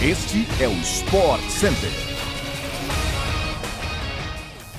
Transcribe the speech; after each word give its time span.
Este 0.00 0.46
é 0.60 0.68
o 0.68 0.72
Sport 0.74 1.42
Center. 1.48 1.90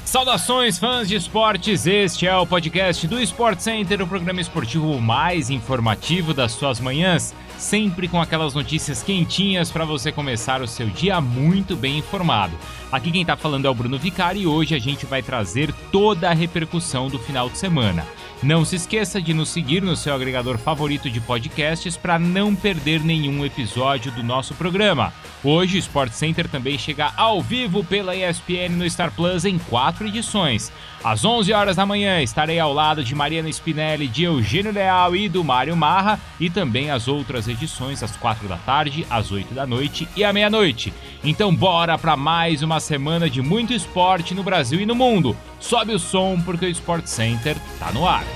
Saudações, 0.06 0.80
fãs 0.80 1.10
de 1.10 1.16
esportes! 1.16 1.86
Este 1.86 2.26
é 2.26 2.34
o 2.38 2.48
podcast 2.48 3.06
do 3.06 3.20
Sport 3.20 3.60
Center, 3.60 4.02
o 4.02 4.08
programa 4.08 4.40
esportivo 4.40 4.98
mais 5.02 5.50
informativo 5.50 6.34
das 6.34 6.54
suas 6.54 6.80
manhãs, 6.80 7.36
sempre 7.58 8.08
com 8.08 8.22
aquelas 8.22 8.54
notícias 8.54 9.04
quentinhas 9.04 9.70
para 9.70 9.84
você 9.84 10.10
começar 10.10 10.62
o 10.62 10.68
seu 10.68 10.88
dia 10.88 11.20
muito 11.20 11.76
bem 11.76 11.98
informado. 11.98 12.56
Aqui 12.90 13.12
quem 13.12 13.22
está 13.22 13.36
falando 13.36 13.66
é 13.66 13.70
o 13.70 13.76
Bruno 13.76 14.00
Vicari 14.00 14.44
e 14.44 14.48
hoje 14.48 14.74
a 14.74 14.80
gente 14.80 15.06
vai 15.06 15.22
trazer 15.22 15.74
toda 15.92 16.30
a 16.30 16.34
repercussão 16.34 17.10
do 17.10 17.20
final 17.20 17.50
de 17.50 17.58
semana. 17.58 18.08
Não 18.42 18.64
se 18.64 18.78
esqueça 18.78 19.22
de 19.22 19.34
nos 19.34 19.50
seguir 19.50 19.82
no 19.82 19.98
seu 19.98 20.16
agregador 20.16 20.58
favorito 20.58 21.10
de 21.10 21.20
podcasts 21.20 21.98
para 21.98 22.18
não 22.18 22.56
perder 22.56 23.02
nenhum 23.02 23.46
episódio 23.46 24.14
do 24.14 24.24
nosso 24.24 24.56
programa. 24.56 25.14
Hoje 25.44 25.76
o 25.76 25.80
Sport 25.80 26.14
Center 26.14 26.48
também 26.48 26.78
chega 26.78 27.12
ao 27.18 27.42
vivo 27.42 27.84
pela 27.84 28.16
ESPN 28.16 28.78
no 28.78 28.90
Star 28.90 29.12
Plus 29.12 29.44
em 29.44 29.58
quatro 29.58 30.08
edições. 30.08 30.72
Às 31.04 31.26
11 31.26 31.52
horas 31.52 31.76
da 31.76 31.86
manhã 31.86 32.22
estarei 32.22 32.60
ao 32.60 32.74
lado 32.74 33.04
de 33.04 33.14
Mariana 33.14 33.50
Spinelli, 33.50 34.08
de 34.08 34.24
Eugênio 34.24 34.72
Leal 34.72 35.16
e 35.18 35.28
do 35.28 35.44
Mário 35.44 35.76
Marra 35.76 36.18
e 36.40 36.50
também 36.50 36.92
as 36.92 37.10
outras 37.10 37.48
edições 37.48 38.02
às 38.04 38.16
4 38.16 38.48
da 38.48 38.58
tarde, 38.58 39.06
às 39.10 39.32
8 39.32 39.54
da 39.54 39.68
noite 39.68 40.08
e 40.16 40.24
à 40.24 40.32
meia-noite. 40.32 40.94
Então 41.24 41.54
bora 41.54 41.98
para 41.98 42.16
mais 42.16 42.62
uma 42.62 42.80
semana 42.80 43.30
de 43.30 43.42
muito 43.42 43.74
esporte 43.74 44.34
no 44.34 44.44
Brasil 44.44 44.80
e 44.80 44.86
no 44.86 44.96
mundo. 44.96 45.36
Sobe 45.60 45.94
o 45.94 46.00
som 46.00 46.40
porque 46.40 46.66
o 46.66 46.70
Sport 46.70 47.06
Center 47.06 47.58
tá 47.80 47.92
no 47.92 48.08
ar. 48.08 48.29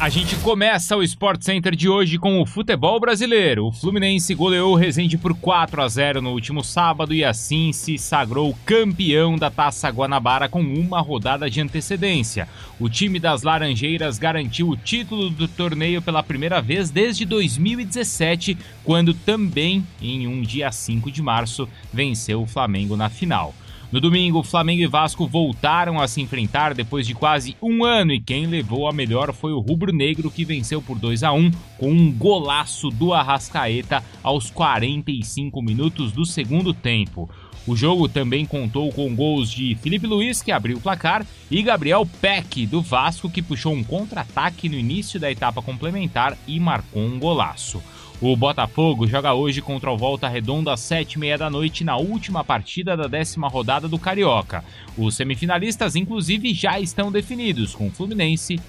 A 0.00 0.08
gente 0.08 0.34
começa 0.36 0.96
o 0.96 1.02
Sport 1.02 1.42
Center 1.42 1.76
de 1.76 1.86
hoje 1.86 2.16
com 2.16 2.40
o 2.40 2.46
futebol 2.46 2.98
brasileiro. 2.98 3.66
O 3.66 3.70
Fluminense 3.70 4.34
goleou 4.34 4.72
o 4.72 4.74
Resende 4.74 5.18
por 5.18 5.34
4 5.34 5.82
a 5.82 5.86
0 5.86 6.22
no 6.22 6.30
último 6.30 6.64
sábado 6.64 7.12
e 7.12 7.22
assim 7.22 7.70
se 7.70 7.98
sagrou 7.98 8.56
campeão 8.64 9.36
da 9.36 9.50
Taça 9.50 9.90
Guanabara 9.90 10.48
com 10.48 10.62
uma 10.62 11.02
rodada 11.02 11.50
de 11.50 11.60
antecedência. 11.60 12.48
O 12.78 12.88
time 12.88 13.18
das 13.18 13.42
Laranjeiras 13.42 14.18
garantiu 14.18 14.70
o 14.70 14.76
título 14.76 15.28
do 15.28 15.46
torneio 15.46 16.00
pela 16.00 16.22
primeira 16.22 16.62
vez 16.62 16.88
desde 16.88 17.26
2017, 17.26 18.56
quando 18.82 19.12
também, 19.12 19.86
em 20.00 20.26
um 20.26 20.40
dia 20.40 20.72
5 20.72 21.10
de 21.10 21.20
março, 21.20 21.68
venceu 21.92 22.40
o 22.40 22.46
Flamengo 22.46 22.96
na 22.96 23.10
final. 23.10 23.54
No 23.92 24.00
domingo, 24.00 24.44
Flamengo 24.44 24.82
e 24.82 24.86
Vasco 24.86 25.26
voltaram 25.26 26.00
a 26.00 26.06
se 26.06 26.20
enfrentar 26.20 26.74
depois 26.74 27.04
de 27.04 27.12
quase 27.12 27.56
um 27.60 27.84
ano 27.84 28.12
e 28.12 28.20
quem 28.20 28.46
levou 28.46 28.88
a 28.88 28.92
melhor 28.92 29.32
foi 29.32 29.52
o 29.52 29.58
rubro-negro 29.58 30.30
que 30.30 30.44
venceu 30.44 30.80
por 30.80 30.96
2 30.96 31.24
a 31.24 31.32
1 31.32 31.50
com 31.76 31.90
um 31.90 32.12
golaço 32.12 32.88
do 32.88 33.12
Arrascaeta 33.12 34.04
aos 34.22 34.48
45 34.48 35.60
minutos 35.60 36.12
do 36.12 36.24
segundo 36.24 36.72
tempo. 36.72 37.28
O 37.66 37.74
jogo 37.74 38.08
também 38.08 38.46
contou 38.46 38.92
com 38.92 39.12
gols 39.12 39.50
de 39.50 39.74
Felipe 39.74 40.06
Luiz, 40.06 40.40
que 40.40 40.52
abriu 40.52 40.78
o 40.78 40.80
placar, 40.80 41.26
e 41.50 41.60
Gabriel 41.60 42.08
Peck, 42.20 42.66
do 42.66 42.80
Vasco, 42.80 43.28
que 43.28 43.42
puxou 43.42 43.72
um 43.72 43.82
contra-ataque 43.82 44.68
no 44.68 44.76
início 44.76 45.18
da 45.18 45.30
etapa 45.30 45.60
complementar 45.60 46.38
e 46.46 46.60
marcou 46.60 47.02
um 47.02 47.18
golaço. 47.18 47.82
O 48.22 48.36
Botafogo 48.36 49.06
joga 49.06 49.32
hoje 49.32 49.62
contra 49.62 49.90
o 49.90 49.96
Volta 49.96 50.28
Redonda 50.28 50.74
às 50.74 50.80
sete 50.80 51.14
e 51.14 51.18
meia 51.18 51.38
da 51.38 51.48
noite 51.48 51.82
na 51.82 51.96
última 51.96 52.44
partida 52.44 52.94
da 52.94 53.06
décima 53.06 53.48
rodada 53.48 53.88
do 53.88 53.98
Carioca. 53.98 54.62
Os 54.94 55.16
semifinalistas, 55.16 55.96
inclusive, 55.96 56.52
já 56.52 56.78
estão 56.78 57.10
definidos 57.10 57.74
com 57.74 57.90
Fluminense, 57.90 58.60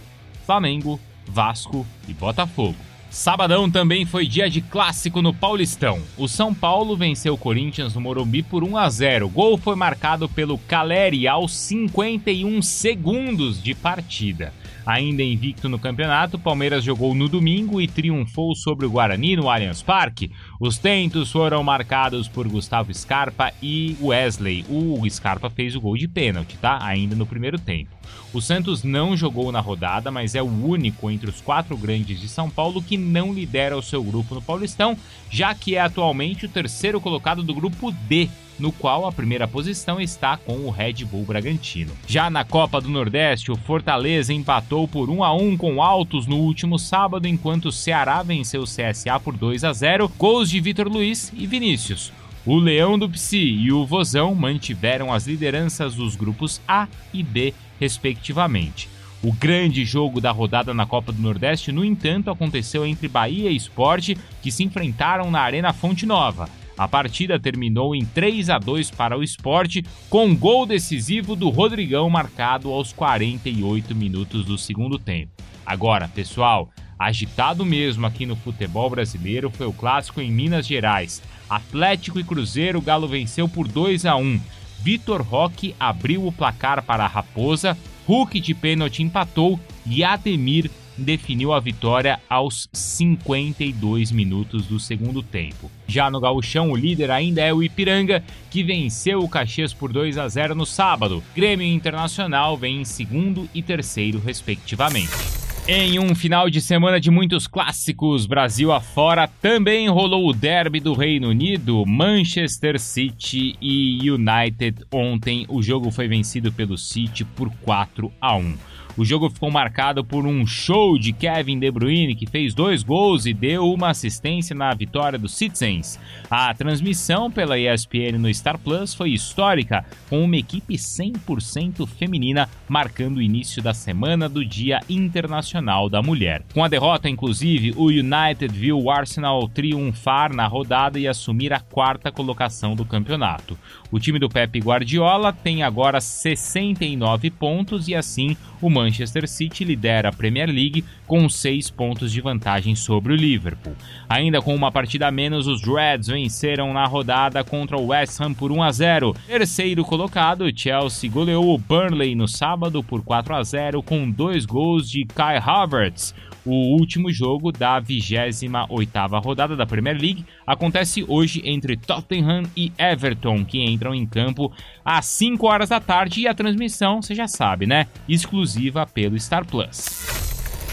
Flamengo, 0.45 0.97
Vasco 1.27 1.85
e 2.07 2.13
Botafogo. 2.13 2.77
Sabadão 3.09 3.69
também 3.69 4.05
foi 4.05 4.25
dia 4.25 4.49
de 4.49 4.61
clássico 4.61 5.21
no 5.21 5.33
Paulistão. 5.33 5.99
O 6.17 6.29
São 6.29 6.53
Paulo 6.53 6.95
venceu 6.95 7.33
o 7.33 7.37
Corinthians 7.37 7.93
no 7.93 7.99
Morumbi 7.99 8.41
por 8.41 8.63
1 8.63 8.77
a 8.77 8.89
0. 8.89 9.25
O 9.25 9.29
gol 9.29 9.57
foi 9.57 9.75
marcado 9.75 10.29
pelo 10.29 10.57
Caleri 10.59 11.27
aos 11.27 11.51
51 11.51 12.61
segundos 12.61 13.61
de 13.61 13.75
partida. 13.75 14.53
Ainda 14.85 15.21
invicto 15.21 15.69
no 15.69 15.77
campeonato, 15.77 16.39
Palmeiras 16.39 16.83
jogou 16.83 17.13
no 17.13 17.29
domingo 17.29 17.79
e 17.79 17.87
triunfou 17.87 18.55
sobre 18.55 18.85
o 18.85 18.89
Guarani 18.89 19.35
no 19.35 19.49
Allianz 19.49 19.81
Parque. 19.81 20.31
Os 20.59 20.77
tentos 20.77 21.31
foram 21.31 21.63
marcados 21.63 22.27
por 22.27 22.47
Gustavo 22.47 22.93
Scarpa 22.93 23.53
e 23.61 23.95
Wesley. 24.01 24.65
O 24.67 25.07
Scarpa 25.09 25.49
fez 25.49 25.75
o 25.75 25.81
gol 25.81 25.97
de 25.97 26.07
pênalti, 26.07 26.57
tá? 26.57 26.79
Ainda 26.81 27.15
no 27.15 27.27
primeiro 27.27 27.59
tempo. 27.59 27.91
O 28.33 28.41
Santos 28.41 28.83
não 28.83 29.15
jogou 29.15 29.51
na 29.51 29.59
rodada, 29.59 30.09
mas 30.09 30.35
é 30.35 30.41
o 30.41 30.45
único 30.45 31.11
entre 31.11 31.29
os 31.29 31.41
quatro 31.41 31.77
grandes 31.77 32.19
de 32.19 32.27
São 32.27 32.49
Paulo 32.49 32.81
que 32.81 32.97
não 32.97 33.33
lidera 33.33 33.77
o 33.77 33.83
seu 33.83 34.03
grupo 34.03 34.33
no 34.33 34.41
Paulistão, 34.41 34.97
já 35.29 35.53
que 35.53 35.75
é 35.75 35.81
atualmente 35.81 36.45
o 36.45 36.49
terceiro 36.49 36.99
colocado 36.99 37.43
do 37.43 37.53
grupo 37.53 37.91
D 37.91 38.29
no 38.59 38.71
qual 38.71 39.05
a 39.05 39.11
primeira 39.11 39.47
posição 39.47 39.99
está 39.99 40.37
com 40.37 40.57
o 40.65 40.69
Red 40.69 41.05
Bull 41.05 41.25
Bragantino. 41.25 41.91
Já 42.07 42.29
na 42.29 42.43
Copa 42.43 42.79
do 42.79 42.89
Nordeste, 42.89 43.51
o 43.51 43.55
Fortaleza 43.55 44.33
empatou 44.33 44.87
por 44.87 45.09
1 45.09 45.23
a 45.23 45.33
1 45.33 45.57
com 45.57 45.81
Altos 45.81 46.27
no 46.27 46.37
último 46.37 46.77
sábado, 46.77 47.27
enquanto 47.27 47.65
o 47.65 47.71
Ceará 47.71 48.21
venceu 48.23 48.61
o 48.61 48.65
CSA 48.65 49.19
por 49.19 49.35
2 49.35 49.63
a 49.63 49.73
0, 49.73 50.11
gols 50.17 50.49
de 50.49 50.59
Vitor 50.59 50.87
Luiz 50.87 51.31
e 51.35 51.47
Vinícius. 51.47 52.11
O 52.45 52.57
Leão 52.57 52.97
do 52.97 53.07
Psi 53.07 53.37
e 53.37 53.71
o 53.71 53.85
Vozão 53.85 54.33
mantiveram 54.33 55.13
as 55.13 55.27
lideranças 55.27 55.93
dos 55.93 56.15
grupos 56.15 56.59
A 56.67 56.87
e 57.13 57.21
B, 57.21 57.53
respectivamente. 57.79 58.89
O 59.23 59.31
grande 59.31 59.85
jogo 59.85 60.19
da 60.19 60.31
rodada 60.31 60.73
na 60.73 60.83
Copa 60.87 61.11
do 61.11 61.21
Nordeste, 61.21 61.71
no 61.71 61.85
entanto, 61.85 62.31
aconteceu 62.31 62.83
entre 62.83 63.07
Bahia 63.07 63.51
e 63.51 63.55
Esporte, 63.55 64.17
que 64.41 64.51
se 64.51 64.63
enfrentaram 64.63 65.29
na 65.29 65.39
Arena 65.39 65.71
Fonte 65.71 66.07
Nova. 66.07 66.49
A 66.81 66.87
partida 66.87 67.39
terminou 67.39 67.95
em 67.95 68.03
3 68.03 68.49
a 68.49 68.57
2 68.57 68.89
para 68.89 69.15
o 69.15 69.21
esporte, 69.21 69.85
com 70.09 70.35
gol 70.35 70.65
decisivo 70.65 71.35
do 71.35 71.47
Rodrigão 71.49 72.09
marcado 72.09 72.71
aos 72.71 72.91
48 72.91 73.93
minutos 73.93 74.43
do 74.43 74.57
segundo 74.57 74.97
tempo. 74.97 75.31
Agora, 75.63 76.07
pessoal, 76.07 76.71
agitado 76.97 77.63
mesmo 77.63 78.07
aqui 78.07 78.25
no 78.25 78.35
futebol 78.35 78.89
brasileiro 78.89 79.51
foi 79.51 79.67
o 79.67 79.73
clássico 79.73 80.19
em 80.21 80.31
Minas 80.31 80.65
Gerais. 80.65 81.21
Atlético 81.47 82.19
e 82.19 82.23
Cruzeiro, 82.23 82.79
o 82.79 82.81
Galo 82.81 83.07
venceu 83.07 83.47
por 83.47 83.67
2 83.67 84.07
a 84.07 84.15
1. 84.15 84.41
Vitor 84.79 85.21
Roque 85.21 85.75
abriu 85.79 86.25
o 86.25 86.31
placar 86.31 86.81
para 86.81 87.03
a 87.05 87.07
Raposa, 87.07 87.77
Hulk 88.07 88.39
de 88.39 88.55
pênalti 88.55 89.03
empatou 89.03 89.59
e 89.85 90.03
Ademir 90.03 90.71
definiu 91.01 91.53
a 91.53 91.59
vitória 91.59 92.19
aos 92.29 92.69
52 92.71 94.11
minutos 94.11 94.65
do 94.65 94.79
segundo 94.79 95.21
tempo. 95.21 95.69
Já 95.87 96.09
no 96.09 96.19
gauchão, 96.19 96.71
o 96.71 96.75
líder 96.75 97.11
ainda 97.11 97.41
é 97.41 97.53
o 97.53 97.63
Ipiranga, 97.63 98.23
que 98.49 98.63
venceu 98.63 99.19
o 99.19 99.29
Caxias 99.29 99.73
por 99.73 99.91
2 99.91 100.17
a 100.17 100.27
0 100.27 100.55
no 100.55 100.65
sábado. 100.65 101.23
Grêmio 101.35 101.67
Internacional 101.67 102.57
vem 102.57 102.81
em 102.81 102.85
segundo 102.85 103.49
e 103.53 103.61
terceiro, 103.61 104.19
respectivamente. 104.19 105.40
Em 105.73 105.97
um 105.99 106.13
final 106.13 106.49
de 106.49 106.59
semana 106.59 106.99
de 106.99 107.09
muitos 107.09 107.47
clássicos, 107.47 108.25
Brasil 108.25 108.73
afora, 108.73 109.25
também 109.41 109.87
rolou 109.87 110.27
o 110.27 110.33
derby 110.33 110.81
do 110.81 110.93
Reino 110.93 111.29
Unido, 111.29 111.85
Manchester 111.85 112.77
City 112.77 113.55
e 113.61 114.11
United. 114.11 114.83
Ontem 114.91 115.45
o 115.47 115.63
jogo 115.63 115.89
foi 115.89 116.09
vencido 116.09 116.51
pelo 116.51 116.77
City 116.77 117.23
por 117.23 117.49
4 117.63 118.11
a 118.19 118.35
1. 118.35 118.57
O 118.97 119.05
jogo 119.05 119.29
ficou 119.29 119.49
marcado 119.49 120.03
por 120.03 120.25
um 120.25 120.45
show 120.45 120.99
de 120.99 121.13
Kevin 121.13 121.57
De 121.57 121.71
Bruyne, 121.71 122.13
que 122.13 122.27
fez 122.27 122.53
dois 122.53 122.83
gols 122.83 123.25
e 123.25 123.33
deu 123.33 123.71
uma 123.71 123.91
assistência 123.91 124.53
na 124.53 124.73
vitória 124.73 125.17
dos 125.17 125.33
Citizens. 125.33 125.97
A 126.29 126.53
transmissão 126.53 127.31
pela 127.31 127.57
ESPN 127.57 128.17
no 128.19 128.33
Star 128.33 128.57
Plus 128.57 128.93
foi 128.93 129.11
histórica, 129.11 129.85
com 130.09 130.21
uma 130.21 130.35
equipe 130.35 130.75
100% 130.75 131.87
feminina 131.87 132.49
marcando 132.67 133.17
o 133.17 133.21
início 133.21 133.61
da 133.61 133.73
semana 133.73 134.27
do 134.27 134.43
Dia 134.43 134.81
Internacional 134.89 135.60
da 135.61 136.01
Mulher. 136.01 136.43
Com 136.53 136.63
a 136.63 136.67
derrota, 136.67 137.07
inclusive, 137.07 137.73
o 137.77 137.85
United 137.85 138.47
viu 138.47 138.79
o 138.79 138.89
Arsenal 138.89 139.47
triunfar 139.47 140.33
na 140.33 140.47
rodada 140.47 140.99
e 140.99 141.07
assumir 141.07 141.53
a 141.53 141.59
quarta 141.59 142.11
colocação 142.11 142.75
do 142.75 142.83
campeonato. 142.83 143.57
O 143.91 143.99
time 143.99 144.19
do 144.19 144.29
Pep 144.29 144.59
Guardiola 144.59 145.31
tem 145.31 145.63
agora 145.63 146.01
69 146.01 147.29
pontos 147.29 147.87
e 147.87 147.95
assim 147.95 148.35
o 148.61 148.69
Manchester 148.69 149.27
City 149.27 149.63
lidera 149.63 150.09
a 150.09 150.13
Premier 150.13 150.47
League 150.47 150.85
com 151.07 151.27
6 151.27 151.71
pontos 151.71 152.11
de 152.11 152.21
vantagem 152.21 152.75
sobre 152.75 153.11
o 153.11 153.15
Liverpool. 153.15 153.75
Ainda 154.07 154.41
com 154.41 154.55
uma 154.55 154.71
partida 154.71 155.07
a 155.07 155.11
menos, 155.11 155.47
os 155.47 155.63
Reds 155.63 156.07
venceram 156.07 156.71
na 156.71 156.85
rodada 156.85 157.43
contra 157.43 157.77
o 157.77 157.87
West 157.87 158.21
Ham 158.21 158.33
por 158.33 158.51
1 158.51 158.63
a 158.63 158.71
0. 158.71 159.15
Terceiro 159.27 159.83
colocado, 159.83 160.45
Chelsea 160.55 161.09
goleou 161.09 161.53
o 161.53 161.57
Burnley 161.57 162.15
no 162.15 162.27
sábado 162.27 162.83
por 162.83 163.03
4 163.03 163.35
a 163.35 163.43
0 163.43 163.83
com 163.83 164.09
dois 164.09 164.45
gols 164.45 164.89
de 164.89 165.05
Kai 165.05 165.37
Havertz. 165.43 166.13
O 166.45 166.75
último 166.75 167.11
jogo 167.11 167.51
da 167.51 167.79
28ª 167.79 169.23
rodada 169.23 169.55
da 169.55 169.65
Premier 169.65 169.95
League 169.95 170.25
acontece 170.45 171.05
hoje 171.07 171.41
entre 171.45 171.77
Tottenham 171.77 172.43
e 172.57 172.71
Everton, 172.79 173.45
que 173.45 173.63
entram 173.63 173.93
em 173.93 174.07
campo 174.07 174.51
às 174.83 175.05
5 175.05 175.45
horas 175.45 175.69
da 175.69 175.79
tarde 175.79 176.21
e 176.21 176.27
a 176.27 176.33
transmissão, 176.33 177.01
você 177.01 177.13
já 177.13 177.27
sabe, 177.27 177.67
né? 177.67 177.85
Exclusiva 178.09 178.87
pelo 178.87 179.19
Star 179.19 179.45
Plus. 179.45 180.10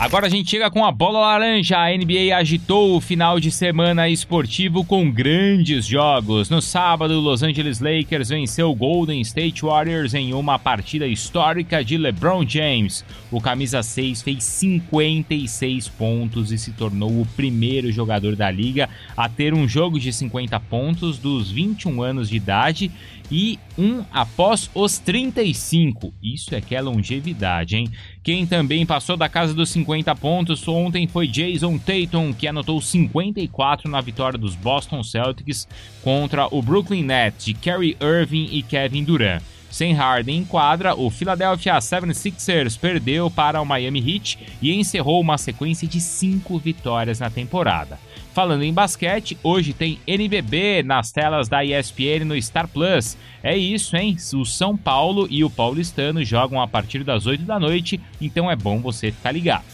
Agora 0.01 0.27
a 0.27 0.31
gente 0.31 0.49
chega 0.49 0.71
com 0.71 0.85
a 0.85 0.93
bola 0.93 1.19
laranja. 1.19 1.77
A 1.77 1.89
NBA 1.91 2.37
agitou 2.37 2.97
o 2.97 3.01
final 3.01 3.41
de 3.41 3.51
semana 3.51 4.09
esportivo 4.09 4.85
com 4.85 5.11
grandes 5.11 5.85
jogos. 5.85 6.49
No 6.49 6.63
sábado, 6.63 7.19
Los 7.19 7.43
Angeles 7.43 7.81
Lakers 7.81 8.29
venceu 8.29 8.71
o 8.71 8.77
Golden 8.77 9.21
State 9.23 9.63
Warriors 9.63 10.15
em 10.15 10.33
uma 10.33 10.57
partida 10.57 11.05
histórica 11.05 11.85
de 11.85 11.99
LeBron 11.99 12.47
James. 12.49 13.05
O 13.29 13.41
camisa 13.41 13.83
6 13.83 14.23
fez 14.23 14.45
56 14.45 15.89
pontos 15.89 16.53
e 16.53 16.59
se 16.59 16.71
tornou 16.71 17.21
o 17.21 17.27
primeiro 17.35 17.91
jogador 17.91 18.37
da 18.37 18.53
liga 18.53 18.89
a 19.17 19.29
ter 19.29 19.53
um 19.53 19.67
jogo 19.67 19.99
de 19.99 20.13
50 20.13 20.61
pontos 20.61 21.19
dos 21.19 21.51
21 21.51 22.01
anos 22.03 22.29
de 22.29 22.37
idade 22.37 22.93
e 23.31 23.59
um 23.77 24.05
após 24.13 24.71
os 24.75 24.99
35. 24.99 26.15
Isso 26.23 26.55
é 26.55 26.61
que 26.61 26.75
é 26.75 26.81
longevidade, 26.81 27.77
hein? 27.77 27.91
Quem 28.23 28.47
também 28.47 28.87
passou 28.87 29.17
da 29.17 29.29
casa 29.29 29.53
dos 29.53 29.69
50 29.71 29.88
pontos 30.21 30.69
ontem 30.69 31.07
foi 31.07 31.27
Jason 31.27 31.79
Tatum, 31.79 32.33
que 32.33 32.47
anotou 32.47 32.81
54 32.81 33.91
na 33.91 34.01
vitória 34.01 34.39
dos 34.39 34.55
Boston 34.55 35.03
Celtics 35.03 35.67
contra 36.03 36.47
o 36.51 36.61
Brooklyn 36.61 37.03
Nets 37.03 37.47
de 37.47 37.55
Kyrie 37.55 37.97
Irving 38.01 38.49
e 38.53 38.63
Kevin 38.63 39.05
Durant. 39.05 39.43
Sem 39.71 39.93
Harden 39.93 40.39
em 40.39 40.45
quadra, 40.45 40.95
o 40.95 41.11
Philadelphia 41.11 41.77
76ers 41.79 42.79
perdeu 42.79 43.31
para 43.31 43.61
o 43.61 43.67
Miami 43.67 44.01
Heat 44.01 44.39
e 44.63 44.75
encerrou 44.75 45.21
uma 45.21 45.39
sequência 45.39 45.87
de 45.87 46.01
cinco 46.01 46.59
vitórias 46.59 47.21
na 47.21 47.31
temporada. 47.31 47.99
Falando 48.33 48.63
em 48.63 48.73
basquete, 48.73 49.37
hoje 49.43 49.73
tem 49.73 49.99
NBB 50.07 50.83
nas 50.85 51.11
telas 51.11 51.49
da 51.49 51.65
ESPN 51.65 52.25
no 52.25 52.41
Star 52.41 52.69
Plus. 52.69 53.17
É 53.43 53.57
isso, 53.57 53.97
hein? 53.97 54.17
O 54.35 54.45
São 54.45 54.77
Paulo 54.77 55.27
e 55.29 55.43
o 55.43 55.51
Paulistano 55.51 56.25
jogam 56.25 56.61
a 56.61 56.69
partir 56.69 57.03
das 57.03 57.27
8 57.27 57.43
da 57.43 57.59
noite, 57.59 58.01
então 58.21 58.51
é 58.51 58.55
bom 58.55 58.81
você 58.81 59.11
ficar 59.11 59.33
ligado. 59.33 59.65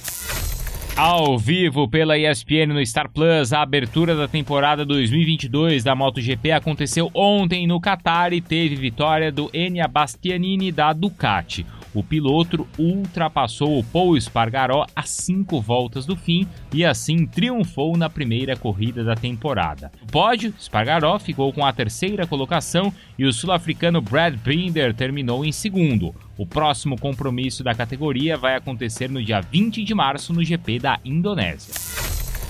Ao 0.97 1.37
vivo 1.37 1.89
pela 1.89 2.17
ESPN 2.17 2.73
no 2.73 2.87
Star 2.87 3.11
Plus, 3.11 3.53
a 3.53 3.63
abertura 3.63 4.15
da 4.15 4.29
temporada 4.29 4.85
2022 4.87 5.83
da 5.83 5.93
MotoGP 5.93 6.53
aconteceu 6.53 7.11
ontem 7.13 7.67
no 7.67 7.81
Qatar 7.81 8.33
e 8.33 8.41
teve 8.41 8.77
vitória 8.77 9.33
do 9.33 9.51
Enia 9.53 9.89
Bastianini 9.89 10.71
da 10.71 10.93
Ducati. 10.93 11.67
O 11.93 12.05
piloto 12.05 12.65
ultrapassou 12.79 13.77
o 13.77 13.83
Paul 13.83 14.17
Espargaró 14.17 14.87
a 14.95 15.03
cinco 15.03 15.61
voltas 15.61 16.07
do 16.07 16.15
fim 16.15 16.47
e 16.73 16.85
assim 16.85 17.27
triunfou 17.27 17.97
na 17.97 18.09
primeira 18.09 18.57
corrida 18.57 19.03
da 19.03 19.17
temporada. 19.17 19.91
No 20.01 20.07
pódio, 20.07 20.55
Espargaró 20.57 21.19
ficou 21.19 21.53
com 21.53 21.67
a 21.67 21.73
terceira 21.73 22.25
colocação 22.25 22.95
e 23.19 23.25
o 23.25 23.33
sul-africano 23.33 24.01
Brad 24.01 24.37
Binder 24.37 24.95
terminou 24.95 25.45
em 25.45 25.51
segundo. 25.51 26.15
O 26.37 26.45
próximo 26.45 26.99
compromisso 26.99 27.63
da 27.63 27.75
categoria 27.75 28.37
vai 28.37 28.57
acontecer 28.57 29.09
no 29.09 29.23
dia 29.23 29.41
20 29.41 29.85
de 29.85 29.95
março 29.95 30.33
no 30.33 30.45
GP 30.45 30.81
da 30.81 30.99
Indonésia. 31.05 31.75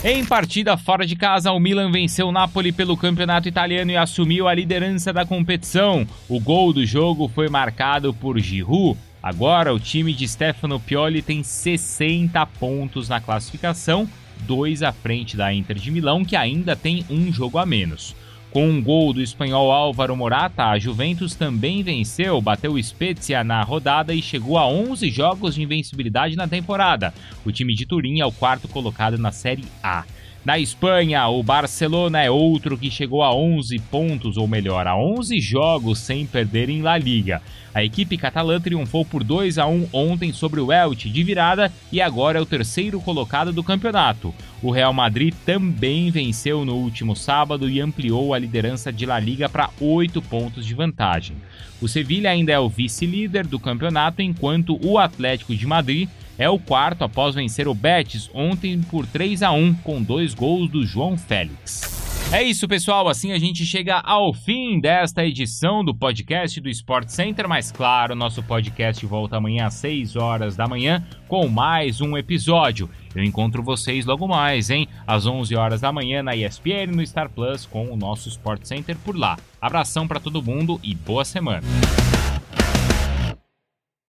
Em 0.03 0.25
partida 0.25 0.77
fora 0.77 1.07
de 1.07 1.17
casa, 1.17 1.51
o 1.51 1.59
Milan 1.59 1.91
venceu 1.91 2.29
o 2.29 2.33
Napoli 2.33 2.73
pelo 2.73 2.97
campeonato 2.97 3.49
italiano 3.49 3.91
e 3.91 3.97
assumiu 3.97 4.47
a 4.47 4.55
liderança 4.55 5.13
da 5.13 5.25
competição. 5.25 6.07
O 6.29 6.39
gol 6.39 6.73
do 6.73 6.85
jogo 6.85 7.27
foi 7.27 7.49
marcado 7.49 8.13
por 8.13 8.39
Giroud. 8.39 8.99
Agora, 9.23 9.73
o 9.73 9.81
time 9.81 10.13
de 10.13 10.29
Stefano 10.29 10.79
Pioli 10.79 11.23
tem 11.23 11.43
60 11.43 12.45
pontos 12.59 13.09
na 13.09 13.19
classificação, 13.19 14.07
dois 14.41 14.83
à 14.83 14.93
frente 14.93 15.39
da 15.39 15.55
Inter 15.55 15.77
de 15.77 15.91
Milão, 15.91 16.23
que 16.23 16.37
ainda 16.37 16.77
tem 16.77 17.05
um 17.09 17.33
jogo 17.33 17.57
a 17.57 17.65
menos. 17.65 18.15
Com 18.55 18.69
um 18.69 18.81
gol 18.81 19.13
do 19.13 19.21
espanhol 19.21 19.73
Álvaro 19.73 20.15
Morata, 20.15 20.67
a 20.67 20.79
Juventus 20.79 21.35
também 21.35 21.83
venceu, 21.83 22.41
bateu 22.41 22.75
o 22.75 22.81
Spezia 22.81 23.43
na 23.43 23.61
rodada 23.65 24.15
e 24.15 24.23
chegou 24.23 24.57
a 24.57 24.65
11 24.65 25.11
jogos 25.11 25.57
de 25.57 25.63
invencibilidade 25.63 26.37
na 26.37 26.47
temporada. 26.47 27.13
O 27.45 27.51
time 27.51 27.75
de 27.75 27.85
Turim 27.85 28.21
é 28.21 28.25
o 28.25 28.31
quarto 28.31 28.69
colocado 28.69 29.19
na 29.19 29.33
Série 29.33 29.65
A. 29.83 30.05
Na 30.45 30.59
Espanha, 30.59 31.27
o 31.27 31.43
Barcelona 31.43 32.21
é 32.21 32.31
outro 32.31 32.77
que 32.77 32.91
chegou 32.91 33.23
a 33.23 33.35
11 33.35 33.79
pontos, 33.91 34.37
ou 34.37 34.47
melhor, 34.47 34.87
a 34.87 34.95
11 34.95 35.41
jogos 35.41 35.99
sem 36.01 36.27
perder 36.27 36.69
em 36.69 36.83
La 36.83 36.99
Liga. 36.99 37.41
A 37.73 37.83
equipe 37.83 38.19
catalã 38.19 38.61
triunfou 38.61 39.07
por 39.07 39.25
2 39.25 39.57
a 39.57 39.67
1 39.67 39.89
ontem 39.91 40.35
sobre 40.35 40.61
o 40.61 40.71
Elche 40.71 41.09
de 41.09 41.25
virada 41.25 41.73
e 41.91 41.99
agora 41.99 42.39
é 42.39 42.43
o 42.43 42.47
terceiro 42.47 43.01
colocado 43.01 43.55
do 43.55 43.65
campeonato. 43.65 44.35
O 44.63 44.71
Real 44.71 44.93
Madrid 44.93 45.35
também 45.47 46.11
venceu 46.11 46.63
no 46.63 46.75
último 46.75 47.17
sábado 47.17 47.69
e 47.69 47.81
ampliou 47.81 48.35
a 48.35 48.39
liderança 48.39 48.93
de 48.93 49.07
La 49.07 49.19
Liga 49.19 49.49
para 49.49 49.71
8 49.81 50.21
pontos 50.21 50.67
de 50.67 50.75
vantagem. 50.75 51.39
O 51.81 51.89
Sevilha 51.89 52.31
ainda 52.31 52.53
é 52.53 52.59
o 52.59 52.69
vice-líder 52.69 53.47
do 53.47 53.59
campeonato, 53.59 54.21
enquanto 54.21 54.79
o 54.85 54.99
Atlético 54.99 55.57
de 55.57 55.67
Madrid 55.67 56.07
é 56.39 56.49
o 56.49 56.59
quarto 56.59 57.05
após 57.05 57.35
vencer 57.35 57.69
o 57.69 57.75
Betis 57.75 58.31
ontem 58.35 58.81
por 58.83 59.07
3 59.07 59.43
a 59.43 59.53
1 59.53 59.75
com 59.75 60.03
dois 60.03 60.35
gols 60.35 60.71
do 60.71 60.85
João 60.85 61.17
Félix. 61.17 61.95
É 62.33 62.43
isso, 62.43 62.67
pessoal. 62.67 63.09
Assim 63.09 63.31
a 63.31 63.39
gente 63.39 63.65
chega 63.65 64.01
ao 64.01 64.35
fim 64.35 64.81
desta 64.81 65.25
edição 65.25 65.85
do 65.85 65.95
podcast 65.95 66.61
do 66.61 66.69
Sport 66.69 67.09
Center. 67.09 67.49
Mas, 67.49 67.71
claro, 67.71 68.17
nosso 68.17 68.43
podcast 68.43 69.07
volta 69.07 69.37
amanhã 69.37 69.67
às 69.67 69.75
6 69.75 70.17
horas 70.17 70.57
da 70.57 70.67
manhã 70.67 71.05
com 71.29 71.47
mais 71.47 72.01
um 72.01 72.17
episódio. 72.17 72.91
Eu 73.15 73.23
encontro 73.23 73.63
vocês 73.63 74.05
logo 74.05 74.27
mais, 74.27 74.69
hein? 74.69 74.89
Às 75.07 75.27
11 75.27 75.55
horas 75.55 75.81
da 75.81 75.93
manhã 75.93 76.25
na 76.25 76.35
ESPN 76.35 76.89
no 76.93 77.07
Star 77.07 77.31
Plus 77.31 77.67
com 77.67 77.87
o 77.93 77.97
nosso 77.97 78.29
Sport 78.29 78.65
Center 78.65 78.97
por 79.05 79.17
lá. 79.17 79.39
Abração 79.61 80.09
para 80.09 80.19
todo 80.19 80.43
mundo 80.43 80.81
e 80.83 80.93
boa 80.93 81.25
semana. 81.25 81.63